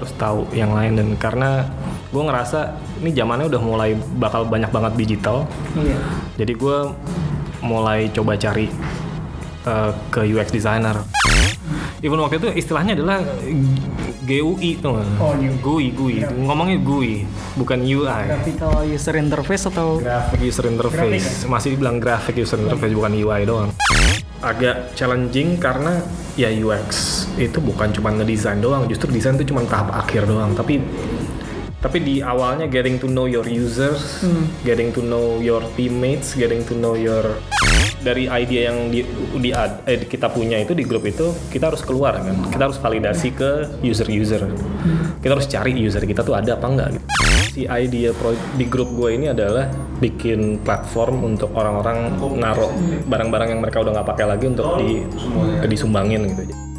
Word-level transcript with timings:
harus 0.00 0.12
tahu 0.18 0.48
yang 0.56 0.74
lain. 0.74 0.98
Dan 0.98 1.08
karena 1.18 1.66
gue 2.10 2.22
ngerasa 2.22 2.78
ini 3.02 3.10
zamannya 3.14 3.46
udah 3.50 3.62
mulai 3.62 3.90
bakal 4.18 4.46
banyak 4.46 4.70
banget 4.70 4.92
digital. 4.94 5.46
Iya. 5.74 5.98
jadi 6.38 6.52
gue 6.54 6.78
mulai 7.64 8.12
coba 8.12 8.36
cari 8.36 8.68
uh, 9.64 9.90
ke 10.12 10.20
UX 10.28 10.52
designer 10.52 11.00
even 12.04 12.20
waktu 12.20 12.36
itu 12.36 12.48
istilahnya 12.52 12.92
adalah 12.92 13.24
GUI 14.28 14.76
tuh? 14.76 15.00
Oh. 15.16 15.32
GUI 15.40 15.88
GUI 15.96 16.16
ngomongnya 16.44 16.76
GUI 16.84 17.24
bukan 17.56 17.80
UI 17.80 18.24
Graphical 18.28 18.84
user 18.84 19.16
interface 19.16 19.64
atau 19.72 19.96
graphic 19.96 20.40
user 20.44 20.68
interface. 20.68 21.48
Masih 21.48 21.74
dibilang 21.74 21.96
graphic 21.96 22.36
user 22.36 22.60
interface 22.60 22.92
bukan 22.92 23.12
UI 23.16 23.40
doang. 23.48 23.72
Agak 24.44 24.92
challenging 24.92 25.56
karena 25.56 26.04
ya 26.36 26.52
UX 26.52 27.24
itu 27.40 27.56
bukan 27.64 27.88
cuma 27.96 28.12
ngedesain 28.12 28.60
doang. 28.60 28.84
Justru 28.84 29.08
desain 29.08 29.40
itu 29.40 29.56
cuma 29.56 29.64
tahap 29.64 29.96
akhir 29.96 30.28
doang. 30.28 30.52
Tapi 30.52 30.84
tapi 31.80 32.00
di 32.00 32.24
awalnya 32.24 32.64
getting 32.64 32.96
to 32.96 33.04
know 33.04 33.28
your 33.28 33.44
users 33.44 34.24
getting 34.64 34.88
to 34.88 35.04
know 35.04 35.36
your 35.36 35.60
teammates 35.76 36.32
getting 36.32 36.64
to 36.64 36.72
know 36.72 36.96
your 36.96 37.36
dari 38.02 38.28
idea 38.28 38.72
yang 38.72 38.90
di, 38.90 39.00
di 39.40 39.50
eh, 39.52 40.04
kita 40.04 40.28
punya 40.30 40.60
itu 40.60 40.72
di 40.76 40.84
grup 40.84 41.04
itu 41.08 41.32
kita 41.50 41.72
harus 41.72 41.80
keluar 41.80 42.18
kan? 42.20 42.36
Kita 42.50 42.62
harus 42.70 42.78
validasi 42.78 43.28
ke 43.32 43.50
user-user. 43.80 44.42
Kita 45.20 45.32
harus 45.32 45.48
cari 45.48 45.72
user 45.76 46.02
kita 46.04 46.20
tuh 46.20 46.36
ada 46.36 46.56
apa 46.56 46.66
enggak 46.68 46.88
gitu. 46.98 47.06
Si 47.54 47.62
idea 47.70 48.10
pro- 48.10 48.34
di 48.58 48.66
grup 48.66 48.90
gue 48.98 49.14
ini 49.14 49.30
adalah 49.30 49.70
bikin 50.02 50.58
platform 50.66 51.34
untuk 51.34 51.54
orang-orang 51.54 52.18
naruh 52.34 52.70
barang-barang 53.06 53.54
yang 53.54 53.60
mereka 53.62 53.78
udah 53.78 53.94
nggak 53.94 54.08
pakai 54.10 54.26
lagi 54.26 54.44
untuk 54.50 54.74
di 54.74 55.06
disumbangin 55.70 56.26
gitu 56.34 56.73